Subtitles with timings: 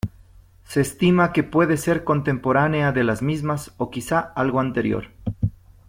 [0.63, 5.09] Se estima que puede ser contemporánea de las mismas, o quizá algo anterior.